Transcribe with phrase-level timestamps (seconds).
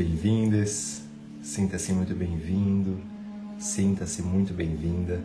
[0.00, 1.02] Bem-vindas,
[1.42, 2.98] sinta-se muito bem-vindo,
[3.58, 5.20] sinta-se muito bem-vinda.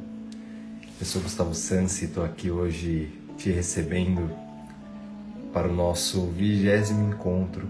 [1.00, 4.30] Eu sou Gustavo Sansi e estou aqui hoje te recebendo
[5.54, 7.70] para o nosso vigésimo encontro.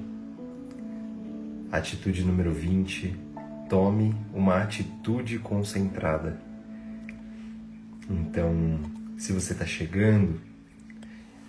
[1.72, 3.16] Atitude número 20:
[3.70, 6.42] tome uma atitude concentrada.
[8.10, 8.80] Então,
[9.16, 10.42] se você está chegando,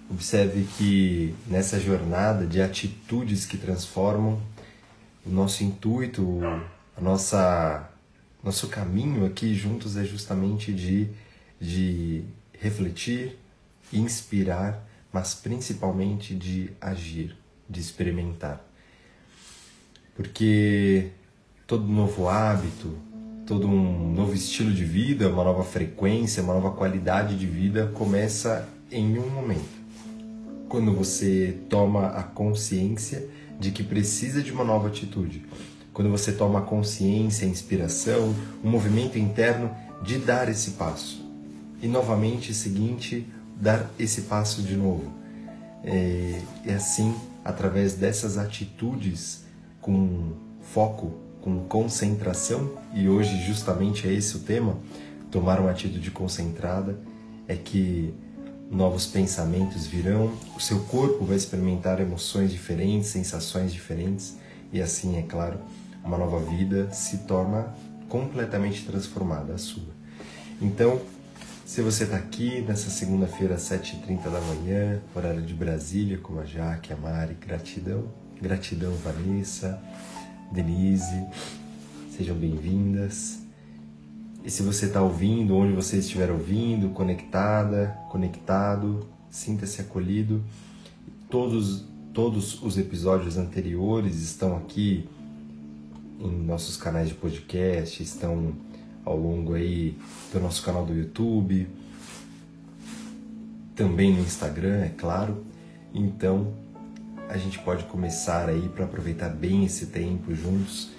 [0.09, 4.41] Observe que nessa jornada de atitudes que transformam,
[5.27, 6.41] o nosso intuito,
[6.97, 7.91] a nossa
[8.43, 11.09] nosso caminho aqui juntos é justamente de,
[11.61, 12.23] de
[12.53, 13.37] refletir,
[13.93, 17.37] inspirar, mas principalmente de agir,
[17.69, 18.65] de experimentar.
[20.15, 21.11] Porque
[21.67, 22.97] todo novo hábito,
[23.45, 28.69] todo um novo estilo de vida, uma nova frequência, uma nova qualidade de vida começa
[28.93, 29.77] em um momento
[30.69, 33.29] quando você toma a consciência
[33.59, 35.45] de que precisa de uma nova atitude.
[35.93, 39.71] Quando você toma consciência, inspiração, o movimento interno
[40.03, 41.25] de dar esse passo.
[41.83, 43.27] E novamente, seguinte,
[43.61, 45.11] dar esse passo de novo.
[45.83, 49.45] É, e assim, através dessas atitudes
[49.81, 54.77] com foco, com concentração, e hoje justamente é esse o tema,
[55.31, 56.99] tomar uma atitude concentrada,
[57.47, 58.13] é que
[58.71, 64.37] novos pensamentos virão, o seu corpo vai experimentar emoções diferentes, sensações diferentes
[64.73, 65.59] e assim, é claro,
[66.05, 67.75] uma nova vida se torna
[68.09, 69.95] completamente transformada a sua.
[70.61, 71.01] Então,
[71.65, 76.45] se você está aqui nessa segunda-feira às 7h30 da manhã, horário de Brasília, como a
[76.45, 78.05] Jaque, a Mari, gratidão,
[78.41, 79.81] gratidão Vanessa,
[80.53, 81.27] Denise,
[82.17, 83.46] sejam bem-vindas.
[84.47, 90.41] E se você está ouvindo, onde você estiver ouvindo, conectada, conectado, sinta-se acolhido.
[91.29, 91.85] Todos,
[92.15, 95.09] todos os episódios anteriores estão aqui
[96.21, 98.53] em nossos canais de podcast, estão
[99.05, 99.99] ao longo aí
[100.33, 101.67] do nosso canal do YouTube,
[103.75, 105.45] também no Instagram, é claro.
[105.93, 106.55] Então,
[107.29, 110.91] a gente pode começar aí para aproveitar bem esse tempo juntos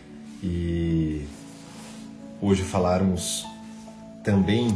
[0.44, 1.26] e
[2.42, 3.46] hoje falarmos
[4.24, 4.76] também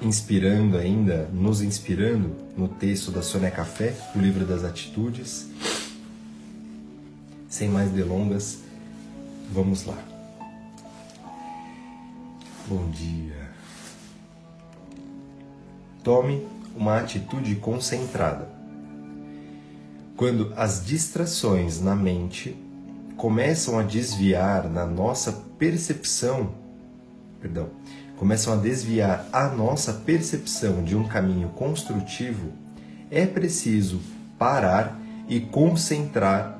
[0.00, 5.48] inspirando ainda, nos inspirando no texto da Sônia Café, o livro das atitudes.
[7.48, 8.58] Sem mais delongas,
[9.52, 9.98] vamos lá.
[12.66, 13.50] Bom dia.
[16.02, 18.50] Tome uma atitude concentrada.
[20.16, 22.56] Quando as distrações na mente
[23.22, 26.54] começam a desviar na nossa percepção,
[27.40, 27.68] perdão,
[28.16, 32.50] começam a desviar a nossa percepção de um caminho construtivo,
[33.12, 34.00] é preciso
[34.36, 36.58] parar e concentrar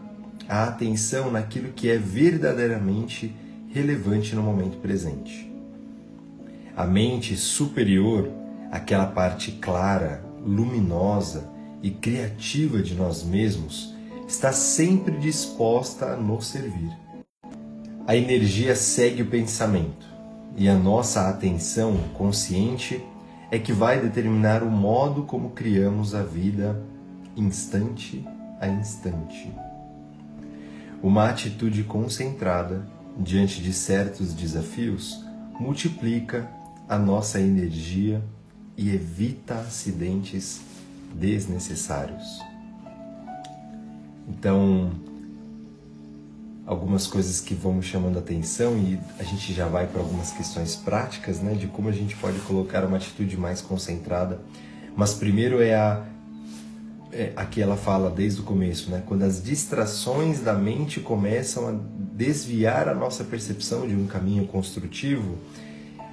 [0.49, 3.35] a atenção naquilo que é verdadeiramente
[3.71, 5.53] relevante no momento presente.
[6.77, 8.31] A mente superior,
[8.71, 11.51] aquela parte clara, luminosa
[11.83, 13.92] e criativa de nós mesmos,
[14.27, 16.91] está sempre disposta a nos servir.
[18.07, 20.07] A energia segue o pensamento
[20.57, 23.03] e a nossa atenção consciente
[23.51, 26.83] é que vai determinar o modo como criamos a vida
[27.37, 28.25] instante
[28.61, 29.53] a instante.
[31.03, 32.87] Uma atitude concentrada
[33.19, 35.25] diante de certos desafios
[35.59, 36.49] multiplica
[36.89, 38.23] a nossa energia
[38.77, 40.61] e evita acidentes
[41.15, 42.52] desnecessários.
[44.33, 44.91] Então,
[46.67, 50.33] algumas coisas que vão me chamando a atenção e a gente já vai para algumas
[50.33, 54.41] questões práticas, né, de como a gente pode colocar uma atitude mais concentrada.
[54.97, 56.05] Mas primeiro é a
[57.15, 61.75] é, aqui ela fala desde o começo, né, quando as distrações da mente começam a
[62.15, 65.37] desviar a nossa percepção de um caminho construtivo,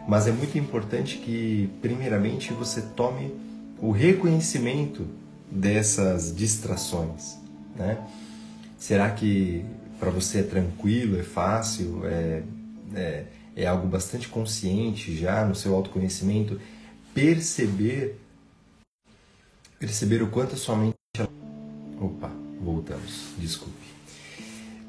[0.06, 3.34] mas é muito importante que primeiramente você tome
[3.82, 5.08] o reconhecimento
[5.50, 7.39] dessas distrações,
[7.80, 7.98] né?
[8.78, 9.66] Será que
[10.00, 12.44] para você é tranquilo, é fácil, é,
[12.96, 13.24] é,
[13.56, 16.60] é algo bastante consciente já no seu autoconhecimento,
[17.14, 18.20] perceber
[19.80, 20.96] perceber o quanto a sua mente
[22.00, 22.30] opa
[22.62, 23.74] voltamos desculpe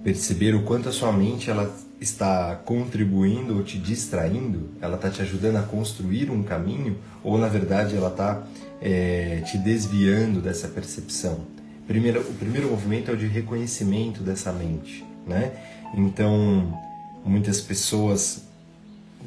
[0.03, 5.23] perceber o quanto a sua mente ela está contribuindo ou te distraindo ela está te
[5.23, 8.45] ajudando a construir um caminho ou na verdade ela está
[8.81, 11.47] é, te desviando dessa percepção
[11.91, 15.53] primeiro, o primeiro movimento é o de reconhecimento dessa mente, né?
[15.93, 16.79] Então,
[17.25, 18.45] muitas pessoas,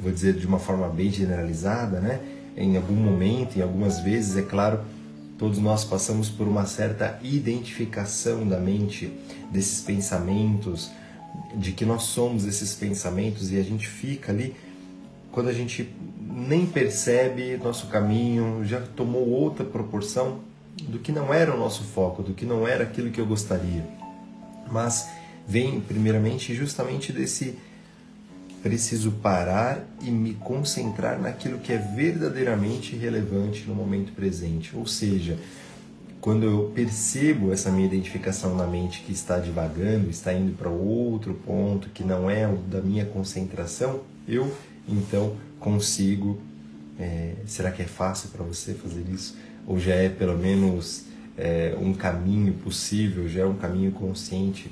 [0.00, 2.20] vou dizer de uma forma bem generalizada, né?
[2.56, 4.80] Em algum momento, em algumas vezes, é claro,
[5.36, 9.12] Todos nós passamos por uma certa identificação da mente
[9.50, 10.92] desses pensamentos,
[11.56, 14.54] de que nós somos esses pensamentos e a gente fica ali
[15.32, 20.38] quando a gente nem percebe nosso caminho, já tomou outra proporção
[20.82, 23.84] do que não era o nosso foco, do que não era aquilo que eu gostaria.
[24.70, 25.08] Mas
[25.46, 27.56] vem primeiramente justamente desse
[28.62, 34.74] preciso parar e me concentrar naquilo que é verdadeiramente relevante no momento presente.
[34.74, 35.38] Ou seja,
[36.18, 41.34] quando eu percebo essa minha identificação na mente que está divagando, está indo para outro
[41.34, 44.50] ponto que não é o da minha concentração, eu
[44.88, 46.40] então consigo.
[46.98, 49.36] É, será que é fácil para você fazer isso?
[49.66, 51.04] Ou já é pelo menos
[51.36, 54.70] é, um caminho possível, já é um caminho consciente,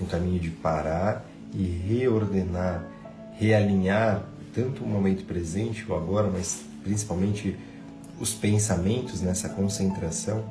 [0.00, 1.24] um caminho de parar
[1.54, 2.92] e reordenar
[3.42, 4.22] realinhar
[4.54, 7.56] tanto o momento presente, o agora, mas principalmente
[8.20, 10.44] os pensamentos nessa concentração.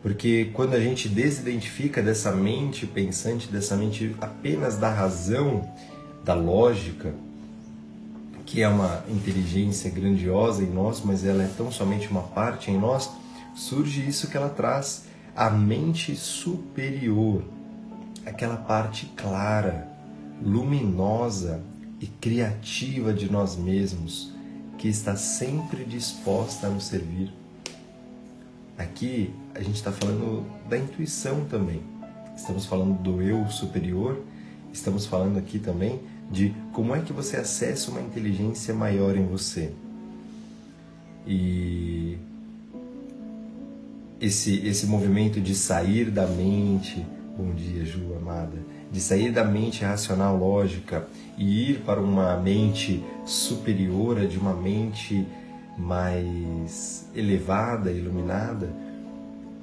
[0.00, 5.68] Porque quando a gente desidentifica dessa mente pensante, dessa mente apenas da razão,
[6.24, 7.12] da lógica,
[8.48, 12.78] que é uma inteligência grandiosa em nós, mas ela é tão somente uma parte em
[12.78, 13.10] nós,
[13.54, 15.04] surge isso que ela traz,
[15.36, 17.44] a mente superior,
[18.24, 19.86] aquela parte clara,
[20.42, 21.60] luminosa
[22.00, 24.32] e criativa de nós mesmos,
[24.78, 27.30] que está sempre disposta a nos servir.
[28.78, 31.82] Aqui a gente está falando da intuição também.
[32.34, 34.22] Estamos falando do eu superior,
[34.72, 36.00] estamos falando aqui também
[36.30, 39.72] de como é que você acessa uma inteligência maior em você.
[41.26, 42.18] E
[44.20, 47.04] esse, esse movimento de sair da mente,
[47.36, 48.58] bom dia, Ju, amada,
[48.90, 55.26] de sair da mente racional lógica e ir para uma mente superior, de uma mente
[55.76, 58.68] mais elevada, iluminada,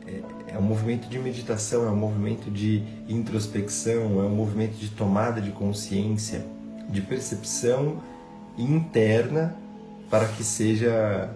[0.08, 4.90] é, é um movimento de meditação, é um movimento de introspecção, é um movimento de
[4.90, 6.46] tomada de consciência,
[6.90, 8.02] de percepção
[8.58, 9.56] interna
[10.10, 11.34] para que seja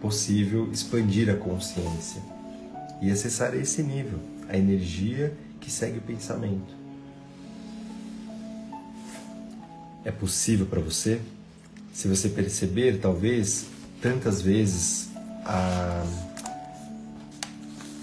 [0.00, 2.22] possível expandir a consciência
[3.02, 4.18] e acessar esse nível,
[4.48, 6.76] a energia que segue o pensamento.
[10.06, 11.20] é possível para você?
[11.92, 13.66] Se você perceber, talvez,
[14.00, 15.08] tantas vezes,
[15.44, 16.06] a...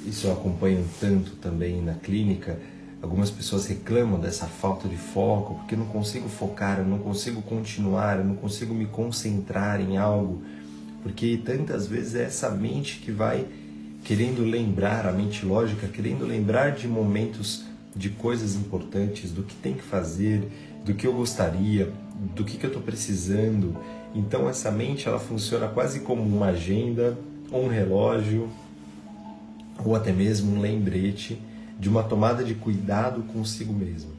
[0.05, 2.59] isso eu acompanho tanto também na clínica,
[3.03, 7.41] algumas pessoas reclamam dessa falta de foco, porque eu não consigo focar, eu não consigo
[7.41, 10.41] continuar, eu não consigo me concentrar em algo,
[11.03, 13.45] porque tantas vezes é essa mente que vai
[14.05, 19.73] querendo lembrar, a mente lógica, querendo lembrar de momentos, de coisas importantes, do que tem
[19.73, 20.49] que fazer,
[20.85, 21.91] do que eu gostaria,
[22.33, 23.75] do que, que eu estou precisando.
[24.15, 27.17] Então essa mente ela funciona quase como uma agenda,
[27.51, 28.49] um relógio
[29.83, 31.37] ou até mesmo um lembrete
[31.83, 34.13] de uma tomada de cuidado consigo mesmo.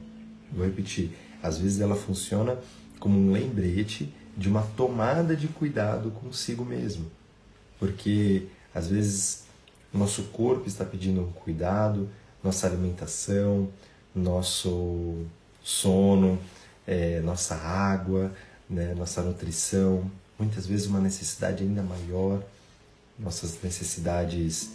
[0.53, 2.59] Vou repetir, às vezes ela funciona
[2.99, 7.07] como um lembrete de uma tomada de cuidado consigo mesmo.
[7.79, 9.45] Porque às vezes
[9.91, 12.07] nosso corpo está pedindo um cuidado,
[12.43, 13.67] nossa alimentação,
[14.13, 15.25] nosso
[15.63, 16.37] sono,
[16.85, 18.31] é, nossa água,
[18.69, 22.43] né, nossa nutrição, muitas vezes uma necessidade ainda maior,
[23.17, 24.69] nossas necessidades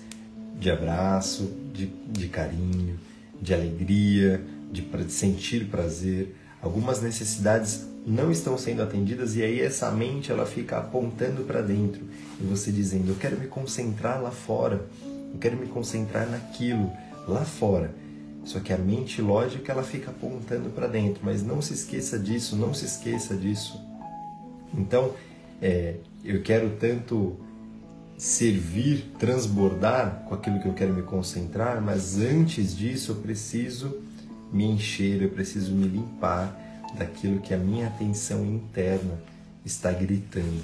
[0.59, 2.99] de abraço, de, de carinho,
[3.41, 6.37] de alegria, de, de sentir prazer.
[6.61, 12.03] Algumas necessidades não estão sendo atendidas e aí essa mente ela fica apontando para dentro
[12.41, 14.87] e você dizendo eu quero me concentrar lá fora,
[15.33, 16.91] eu quero me concentrar naquilo
[17.29, 17.95] lá fora.
[18.45, 22.57] Só que a mente lógica ela fica apontando para dentro, mas não se esqueça disso,
[22.57, 23.79] não se esqueça disso.
[24.75, 25.13] Então,
[25.61, 27.37] é, eu quero tanto
[28.21, 33.97] servir, transbordar com aquilo que eu quero me concentrar, mas antes disso eu preciso
[34.53, 36.55] me encher, eu preciso me limpar
[36.99, 39.19] daquilo que a minha atenção interna
[39.65, 40.63] está gritando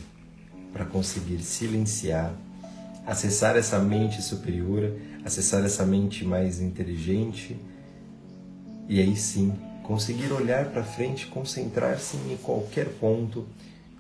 [0.70, 2.30] para conseguir silenciar,
[3.06, 4.92] acessar essa mente superior,
[5.25, 7.56] acessar essa mente mais inteligente
[8.86, 13.46] e aí sim conseguir olhar para frente, concentrar-se em qualquer ponto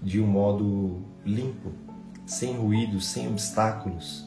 [0.02, 1.85] de um modo limpo,
[2.26, 4.26] sem ruído, sem obstáculos.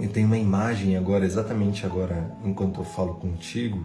[0.00, 3.84] Eu tenho uma imagem agora, exatamente agora, enquanto eu falo contigo,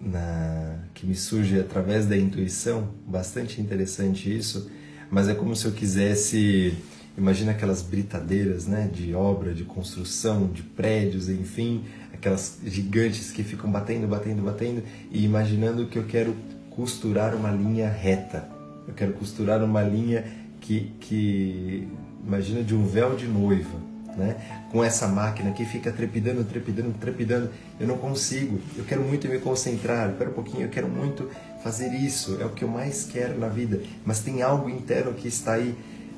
[0.00, 4.70] na, que me surge através da intuição, bastante interessante isso,
[5.10, 6.76] mas é como se eu quisesse
[7.16, 13.70] Imagina aquelas britadeiras né, de obra, de construção, de prédios, enfim, aquelas gigantes que ficam
[13.70, 16.34] batendo, batendo, batendo, e imaginando que eu quero
[16.70, 18.53] costurar uma linha reta.
[18.86, 20.24] Eu quero costurar uma linha
[20.60, 21.88] que, que
[22.26, 23.78] imagina de um véu de noiva,
[24.16, 24.64] né?
[24.70, 27.50] Com essa máquina que fica trepidando, trepidando, trepidando.
[27.78, 28.60] Eu não consigo.
[28.76, 30.10] Eu quero muito me concentrar.
[30.10, 30.62] Espera um pouquinho.
[30.62, 31.28] Eu quero muito
[31.62, 32.38] fazer isso.
[32.40, 33.80] É o que eu mais quero na vida.
[34.04, 35.74] Mas tem algo interno que está aí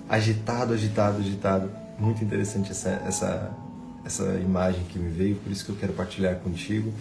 [0.08, 1.70] agitado, agitado, agitado.
[1.98, 3.50] Muito interessante essa essa
[4.04, 5.36] essa imagem que me veio.
[5.36, 6.92] Por isso que eu quero partilhar contigo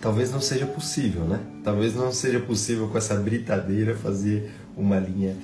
[0.00, 1.40] talvez não seja possível, né?
[1.62, 5.36] Talvez não seja possível com essa britadeira fazer uma linha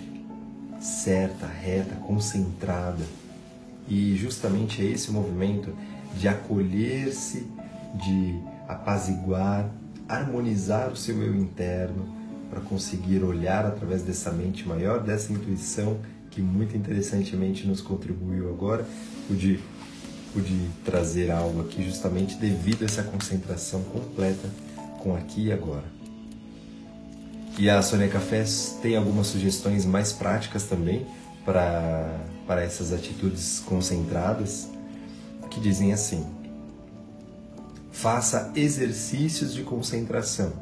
[0.81, 3.05] certa, reta, concentrada.
[3.89, 5.73] E justamente é esse movimento
[6.19, 7.47] de acolher-se,
[7.95, 9.71] de apaziguar,
[10.09, 12.15] harmonizar o seu eu interno
[12.51, 15.99] para conseguir olhar através dessa mente maior, dessa intuição
[16.31, 18.87] que muito interessantemente nos contribuiu agora,
[19.29, 19.59] o de
[20.37, 24.47] pude trazer algo aqui justamente devido a essa concentração completa
[24.99, 25.85] com aqui e agora.
[27.59, 31.07] E a Sônia Cafés tem algumas sugestões mais práticas também
[31.43, 34.69] para, para essas atitudes concentradas,
[35.49, 36.27] que dizem assim:
[37.91, 40.53] faça exercícios de concentração.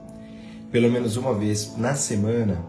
[0.70, 2.64] Pelo menos uma vez na semana,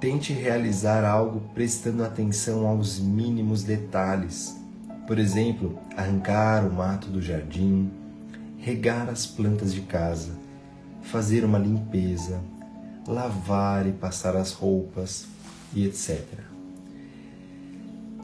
[0.00, 4.62] tente realizar algo prestando atenção aos mínimos detalhes
[5.06, 7.90] por exemplo, arrancar o mato do jardim,
[8.58, 10.32] regar as plantas de casa,
[11.02, 12.40] fazer uma limpeza,
[13.06, 15.26] lavar e passar as roupas
[15.74, 16.24] e etc.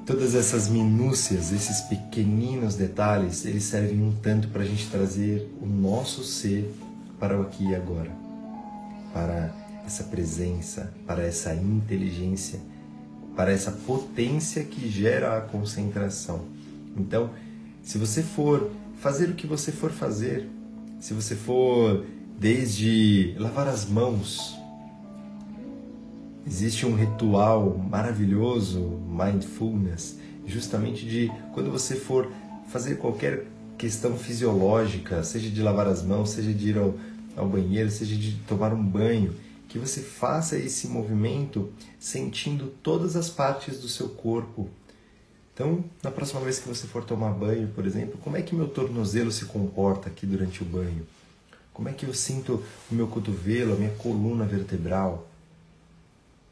[0.06, 5.66] Todas essas minúcias, esses pequeninos detalhes, eles servem um tanto para a gente trazer o
[5.66, 6.72] nosso ser
[7.18, 8.10] para o aqui e agora,
[9.12, 9.54] para
[9.86, 12.58] essa presença, para essa inteligência,
[13.36, 16.59] para essa potência que gera a concentração
[16.96, 17.30] então,
[17.82, 20.48] se você for fazer o que você for fazer,
[20.98, 22.04] se você for
[22.38, 24.56] desde lavar as mãos,
[26.46, 32.30] existe um ritual maravilhoso, mindfulness, justamente de quando você for
[32.68, 33.46] fazer qualquer
[33.78, 36.94] questão fisiológica, seja de lavar as mãos, seja de ir ao,
[37.36, 39.34] ao banheiro, seja de tomar um banho,
[39.68, 44.68] que você faça esse movimento sentindo todas as partes do seu corpo
[45.60, 48.66] então, na próxima vez que você for tomar banho, por exemplo, como é que meu
[48.66, 51.06] tornozelo se comporta aqui durante o banho?
[51.70, 55.28] Como é que eu sinto o meu cotovelo, a minha coluna vertebral?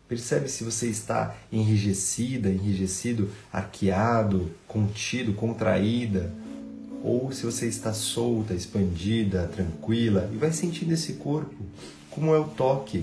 [0.07, 6.31] Percebe se você está enrijecida, enrijecido, arqueado, contido, contraída,
[7.03, 11.57] ou se você está solta, expandida, tranquila, e vai sentindo esse corpo.
[12.11, 13.03] Como é o toque?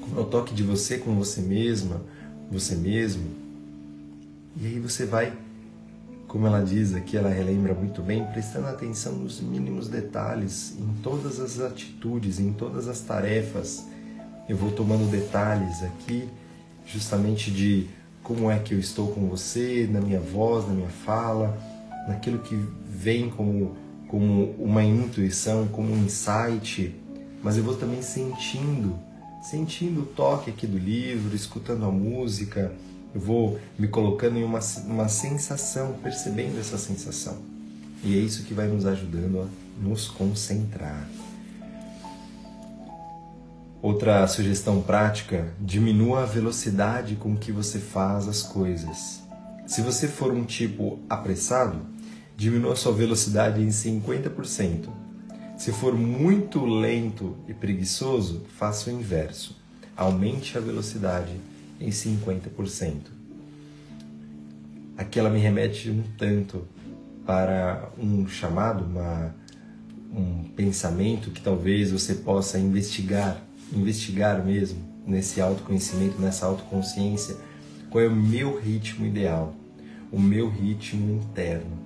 [0.00, 2.02] Como é o toque de você com você mesma,
[2.50, 3.39] você mesmo?
[4.56, 5.32] E aí você vai,
[6.26, 11.38] como ela diz aqui, ela relembra muito bem, prestando atenção nos mínimos detalhes, em todas
[11.38, 13.84] as atitudes, em todas as tarefas.
[14.48, 16.28] Eu vou tomando detalhes aqui,
[16.84, 17.88] justamente de
[18.22, 21.56] como é que eu estou com você, na minha voz, na minha fala,
[22.08, 23.76] naquilo que vem como,
[24.08, 26.94] como uma intuição, como um insight,
[27.42, 28.98] mas eu vou também sentindo,
[29.42, 32.72] sentindo o toque aqui do livro, escutando a música,
[33.14, 37.38] eu vou me colocando em uma, uma sensação, percebendo essa sensação.
[38.02, 39.46] E é isso que vai nos ajudando a
[39.82, 41.08] nos concentrar.
[43.82, 49.22] Outra sugestão prática: diminua a velocidade com que você faz as coisas.
[49.66, 51.80] Se você for um tipo apressado,
[52.36, 54.88] diminua sua velocidade em 50%.
[55.56, 59.56] Se for muito lento e preguiçoso, faça o inverso.
[59.96, 61.32] Aumente a velocidade
[61.80, 63.20] em 50%.
[64.96, 66.68] Aqui ela me remete um tanto
[67.24, 69.34] para um chamado, uma,
[70.14, 77.36] um pensamento que talvez você possa investigar, investigar mesmo nesse autoconhecimento, nessa autoconsciência,
[77.88, 79.54] qual é o meu ritmo ideal,
[80.12, 81.78] o meu ritmo interno.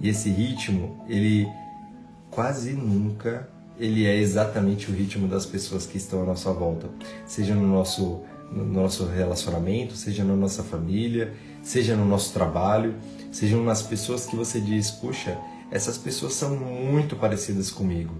[0.00, 1.46] E esse ritmo, ele
[2.30, 3.48] quase nunca
[3.78, 6.88] ele é exatamente o ritmo das pessoas que estão à nossa volta,
[7.26, 8.20] seja no nosso
[8.54, 11.32] no nosso relacionamento, seja na nossa família,
[11.62, 12.94] seja no nosso trabalho,
[13.30, 15.38] sejam nas pessoas que você diz, puxa,
[15.70, 18.14] essas pessoas são muito parecidas comigo,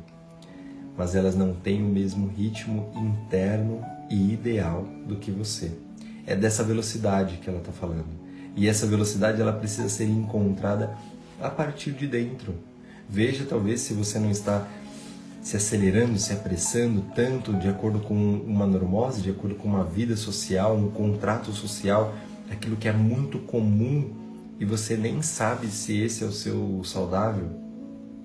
[0.96, 5.70] mas elas não têm o mesmo ritmo interno e ideal do que você.
[6.26, 8.22] É dessa velocidade que ela está falando.
[8.56, 10.96] E essa velocidade ela precisa ser encontrada
[11.40, 12.54] a partir de dentro.
[13.08, 14.66] Veja talvez se você não está
[15.42, 20.16] se acelerando, se apressando tanto de acordo com uma normose, de acordo com uma vida
[20.16, 22.14] social, um contrato social,
[22.50, 24.10] aquilo que é muito comum
[24.60, 27.50] e você nem sabe se esse é o seu saudável.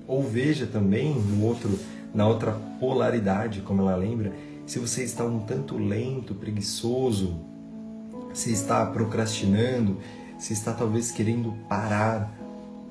[0.05, 1.79] Ou veja também no outro,
[2.13, 4.31] na outra polaridade, como ela lembra,
[4.67, 7.39] se você está um tanto lento, preguiçoso,
[8.33, 9.97] se está procrastinando,
[10.37, 12.31] se está talvez querendo parar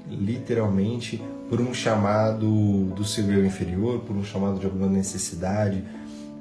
[0.09, 5.85] literalmente por um chamado do seu eu inferior, por um chamado de alguma necessidade,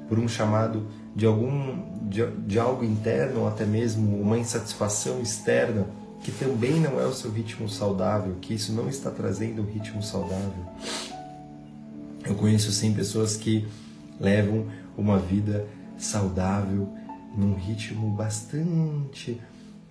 [0.08, 5.86] por um chamado de algum de, de algo interno ou até mesmo uma insatisfação externa
[6.22, 10.02] que também não é o seu ritmo saudável, que isso não está trazendo um ritmo
[10.02, 10.66] saudável.
[12.24, 13.66] Eu conheço sim pessoas que
[14.18, 16.88] levam uma vida saudável
[17.36, 19.40] num ritmo bastante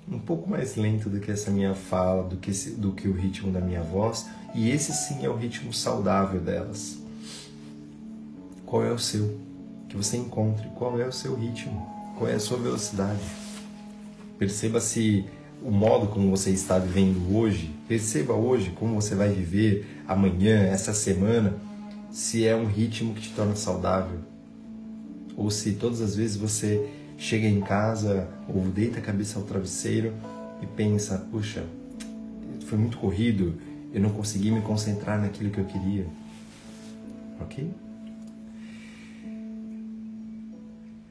[0.10, 3.14] um pouco mais lento do que essa minha fala, do que, esse, do que o
[3.14, 6.98] ritmo da minha voz, e esse sim é o ritmo saudável delas.
[8.66, 9.40] Qual é o seu?
[9.90, 10.68] Que você encontre.
[10.76, 11.86] Qual é o seu ritmo?
[12.18, 13.20] Qual é a sua velocidade?
[14.38, 15.26] Perceba se
[15.64, 20.94] o modo como você está vivendo hoje, perceba hoje como você vai viver amanhã, essa
[20.94, 21.56] semana,
[22.12, 24.20] se é um ritmo que te torna saudável.
[25.36, 30.14] Ou se todas as vezes você chega em casa ou deita a cabeça ao travesseiro
[30.62, 31.64] e pensa: puxa,
[32.68, 33.56] foi muito corrido,
[33.94, 36.06] eu não consegui me concentrar naquilo que eu queria.
[37.40, 37.72] Ok?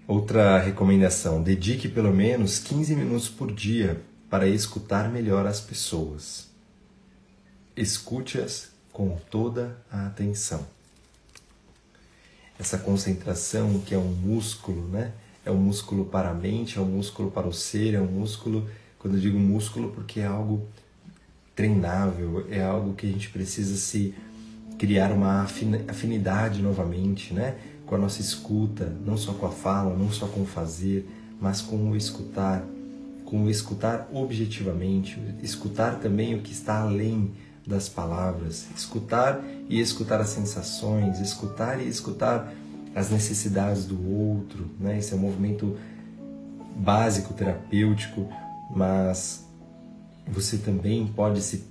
[0.06, 6.48] Outra recomendação: dedique pelo menos 15 minutos por dia para escutar melhor as pessoas.
[7.76, 10.66] Escute-as com toda a atenção.
[12.58, 15.12] Essa concentração que é um músculo, né?
[15.44, 18.68] É um músculo para a mente, é um músculo para o ser, é um músculo,
[18.98, 20.66] quando eu digo músculo, porque é algo
[21.54, 24.14] treinável, é algo que a gente precisa se
[24.78, 25.42] criar uma
[25.88, 27.56] afinidade novamente, né?
[27.86, 31.06] Com a nossa escuta, não só com a fala, não só com o fazer,
[31.40, 32.64] mas com o escutar,
[33.24, 37.32] com o escutar objetivamente, escutar também o que está além
[37.66, 42.52] das palavras, escutar e escutar as sensações, escutar e escutar
[42.94, 44.98] as necessidades do outro, né?
[44.98, 45.76] Esse é um movimento
[46.76, 48.28] básico terapêutico,
[48.70, 49.44] mas
[50.26, 51.64] você também pode se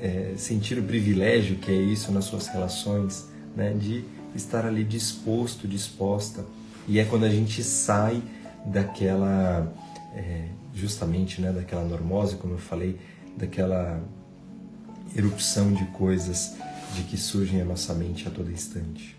[0.00, 3.26] é, sentir o privilégio que é isso nas suas relações,
[3.56, 3.72] né?
[3.72, 4.04] De
[4.34, 6.44] estar ali disposto, disposta.
[6.86, 8.22] E é quando a gente sai
[8.66, 9.72] daquela,
[10.14, 11.50] é, justamente, né?
[11.50, 12.98] Daquela normose, como eu falei,
[13.36, 14.02] daquela
[15.16, 16.54] erupção de coisas
[16.94, 19.17] de que surgem a nossa mente a todo instante.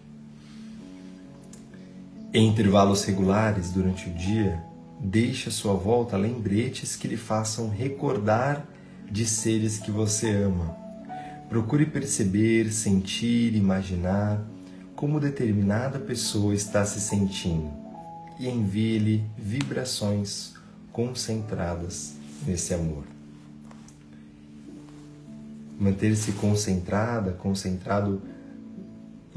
[2.32, 4.64] Em intervalos regulares durante o dia,
[5.00, 8.68] deixe à sua volta lembretes que lhe façam recordar
[9.10, 10.78] de seres que você ama.
[11.50, 14.46] Procure perceber, sentir, imaginar
[14.96, 17.72] como determinada pessoa está se sentindo
[18.40, 20.54] e envie-lhe vibrações
[20.92, 22.14] concentradas
[22.46, 23.06] nesse amor.
[25.80, 28.22] Manter-se concentrada, concentrado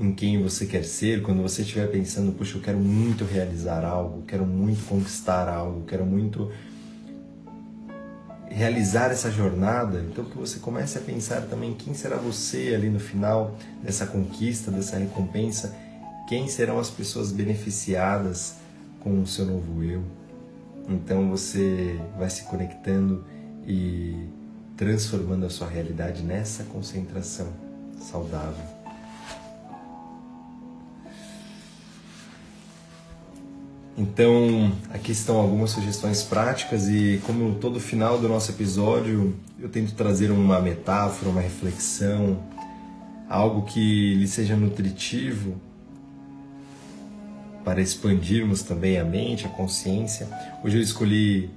[0.03, 4.23] em quem você quer ser, quando você estiver pensando, puxa, eu quero muito realizar algo,
[4.23, 6.51] quero muito conquistar algo, quero muito
[8.49, 12.99] realizar essa jornada, então que você comece a pensar também quem será você ali no
[12.99, 15.75] final dessa conquista, dessa recompensa,
[16.29, 18.57] quem serão as pessoas beneficiadas
[19.01, 20.03] com o seu novo eu.
[20.89, 23.25] Então você vai se conectando
[23.67, 24.17] e
[24.77, 27.47] transformando a sua realidade nessa concentração
[28.01, 28.82] saudável.
[33.97, 39.93] Então, aqui estão algumas sugestões práticas e como todo final do nosso episódio, eu tento
[39.95, 42.43] trazer uma metáfora, uma reflexão,
[43.29, 45.61] algo que lhe seja nutritivo
[47.63, 50.27] para expandirmos também a mente, a consciência.
[50.65, 51.51] Hoje eu escolhi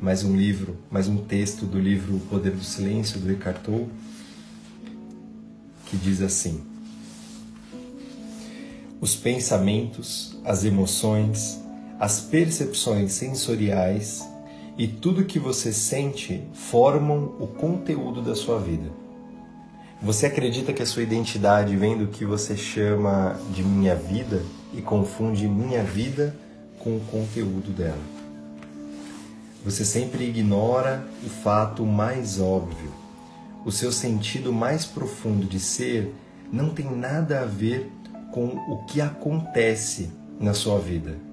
[0.00, 3.88] mais um livro, mais um texto do livro O Poder do Silêncio do Eckhart Tolle,
[5.86, 6.62] que diz assim:
[8.98, 11.61] Os pensamentos, as emoções,
[12.02, 14.28] as percepções sensoriais
[14.76, 18.90] e tudo que você sente formam o conteúdo da sua vida.
[20.02, 24.42] Você acredita que a sua identidade vem do que você chama de minha vida
[24.74, 26.34] e confunde minha vida
[26.80, 28.02] com o conteúdo dela.
[29.64, 32.92] Você sempre ignora o fato mais óbvio.
[33.64, 36.12] O seu sentido mais profundo de ser
[36.52, 37.92] não tem nada a ver
[38.32, 40.10] com o que acontece
[40.40, 41.30] na sua vida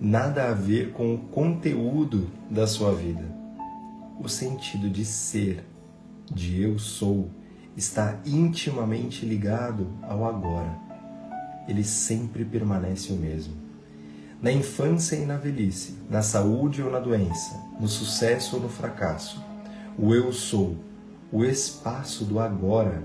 [0.00, 3.24] nada a ver com o conteúdo da sua vida.
[4.20, 5.64] O sentido de ser,
[6.32, 7.30] de eu sou,
[7.76, 10.78] está intimamente ligado ao agora.
[11.68, 13.54] Ele sempre permanece o mesmo.
[14.40, 19.44] Na infância e na velhice, na saúde ou na doença, no sucesso ou no fracasso,
[19.98, 20.76] o eu sou,
[21.32, 23.02] o espaço do agora,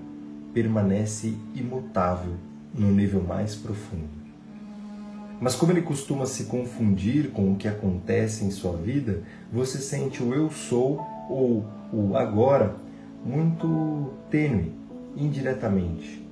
[0.54, 2.36] permanece imutável
[2.74, 4.23] no nível mais profundo.
[5.44, 10.24] Mas como ele costuma se confundir com o que acontece em sua vida, você sente
[10.24, 12.78] o eu sou ou o agora
[13.26, 14.72] muito tênue,
[15.18, 16.26] indiretamente,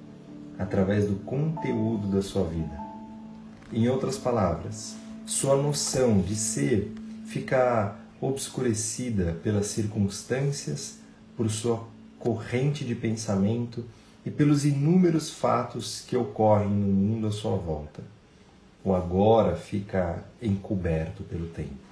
[0.57, 2.71] através do conteúdo da sua vida.
[3.73, 4.95] Em outras palavras,
[5.25, 6.93] sua noção de ser
[7.25, 10.99] fica obscurecida pelas circunstâncias,
[11.35, 11.85] por sua
[12.17, 13.83] corrente de pensamento
[14.25, 18.01] e pelos inúmeros fatos que ocorrem no mundo à sua volta.
[18.83, 21.91] O agora fica encoberto pelo tempo.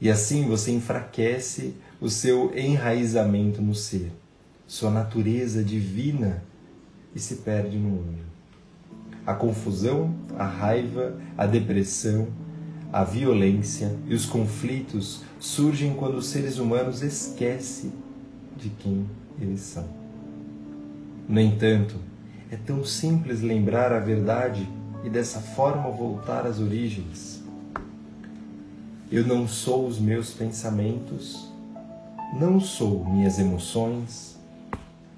[0.00, 4.10] E assim você enfraquece o seu enraizamento no ser,
[4.66, 6.42] sua natureza divina
[7.14, 8.22] e se perde no mundo.
[9.26, 12.28] A confusão, a raiva, a depressão,
[12.92, 17.92] a violência e os conflitos surgem quando os seres humanos esquecem
[18.56, 19.06] de quem
[19.40, 19.88] eles são.
[21.28, 21.96] No entanto,
[22.50, 24.68] é tão simples lembrar a verdade
[25.04, 27.42] e dessa forma voltar às origens.
[29.10, 31.48] Eu não sou os meus pensamentos,
[32.38, 34.38] não sou minhas emoções,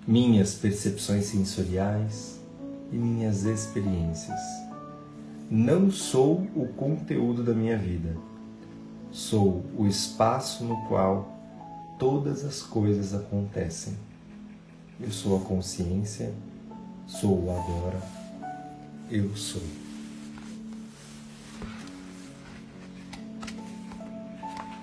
[0.07, 2.41] minhas percepções sensoriais
[2.91, 4.41] e minhas experiências
[5.55, 8.17] não sou o conteúdo da minha vida.
[9.11, 11.29] Sou o espaço no qual
[11.99, 13.93] todas as coisas acontecem.
[14.99, 16.33] Eu sou a consciência,
[17.07, 18.01] sou o agora,
[19.13, 19.63] eu sou.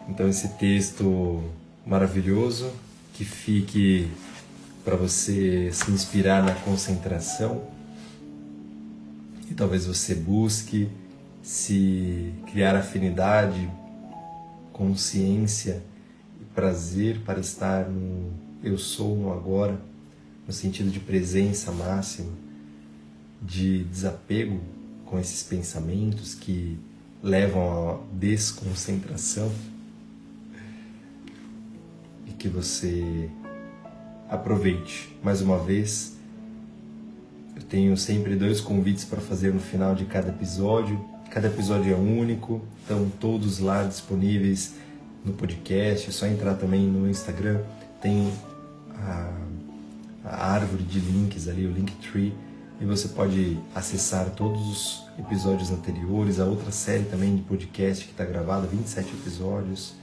[0.08, 1.44] Então, esse texto
[1.86, 2.72] maravilhoso
[3.14, 4.08] que fique
[4.86, 7.64] para você se inspirar na concentração
[9.50, 10.88] e talvez você busque
[11.42, 13.70] se criar afinidade,
[14.72, 15.82] consciência
[16.40, 19.80] e prazer para estar no eu sou no agora,
[20.46, 22.32] no sentido de presença máxima,
[23.42, 24.60] de desapego
[25.06, 26.78] com esses pensamentos que
[27.22, 29.52] levam à desconcentração
[32.28, 33.30] e que você
[34.30, 36.20] aproveite mais uma vez
[37.60, 41.04] eu tenho sempre dois convites para fazer no final de cada episódio.
[41.30, 44.76] Cada episódio é único, estão todos lá disponíveis
[45.26, 46.08] no podcast.
[46.08, 47.60] É só entrar também no Instagram.
[48.02, 48.32] Tem
[48.96, 49.34] a,
[50.24, 52.34] a árvore de links ali, o Linktree,
[52.80, 58.12] e você pode acessar todos os episódios anteriores, a outra série também de podcast que
[58.12, 59.94] está gravada, 27 episódios.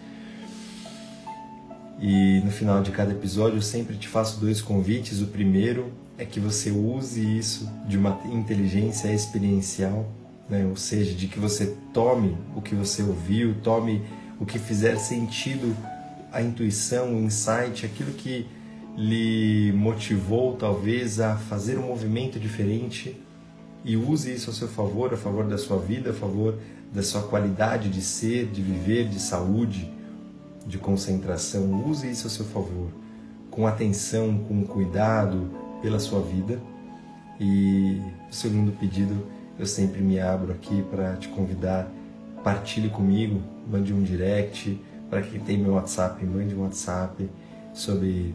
[1.99, 5.23] E no final de cada episódio eu sempre te faço dois convites.
[5.23, 10.07] O primeiro é que você use isso de uma inteligência experiencial,
[10.49, 10.67] né?
[10.67, 14.03] ou seja, de que você tome o que você ouviu, tome
[14.39, 15.75] o que fizer sentido,
[16.31, 18.47] a intuição, o insight, aquilo que
[18.97, 23.21] lhe motivou talvez a fazer um movimento diferente
[23.85, 26.59] e use isso a seu favor, a favor da sua vida, a favor
[26.93, 29.93] da sua qualidade de ser, de viver, de saúde,
[30.67, 31.85] de concentração.
[31.89, 32.89] Use isso a seu favor,
[33.51, 36.59] com atenção, com cuidado, pela sua vida.
[37.39, 39.15] E o segundo pedido,
[39.59, 41.89] eu sempre me abro aqui para te convidar,
[42.43, 47.29] partilhe comigo, mande um direct, para quem tem meu WhatsApp, mande um WhatsApp
[47.73, 48.35] sobre,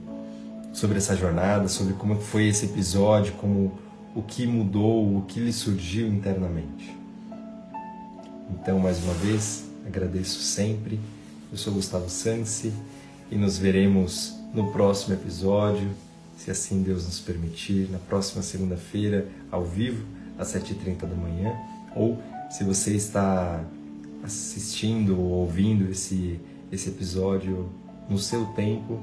[0.74, 3.78] sobre essa jornada, sobre como foi esse episódio, como
[4.16, 6.96] o que mudou, o que lhe surgiu internamente.
[8.50, 11.00] Então, mais uma vez, agradeço sempre.
[11.52, 12.74] Eu sou Gustavo Sansi
[13.30, 15.90] e nos veremos no próximo episódio
[16.42, 20.04] se assim Deus nos permitir, na próxima segunda-feira, ao vivo,
[20.40, 21.56] às 7h30 da manhã,
[21.96, 23.64] ou se você está
[24.24, 26.40] assistindo ou ouvindo esse,
[26.72, 27.70] esse episódio
[28.10, 29.00] no seu tempo,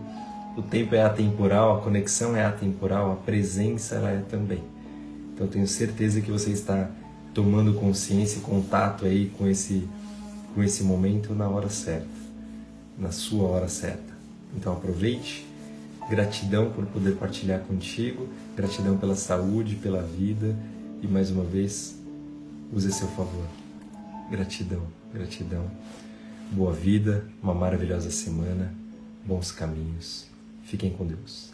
[0.56, 4.62] o tempo é atemporal, a conexão é atemporal, a presença ela é também.
[5.34, 6.90] Então tenho certeza que você está
[7.32, 9.88] tomando consciência e contato aí com esse,
[10.54, 12.06] com esse momento na hora certa,
[12.98, 14.16] na sua hora certa.
[14.56, 15.48] Então aproveite
[16.08, 20.56] Gratidão por poder partilhar contigo, gratidão pela saúde, pela vida
[21.02, 21.98] e mais uma vez,
[22.72, 23.44] use seu favor.
[24.30, 24.82] Gratidão,
[25.12, 25.70] gratidão.
[26.50, 28.72] Boa vida, uma maravilhosa semana,
[29.26, 30.27] bons caminhos.
[30.68, 31.50] Fiquem com Deus.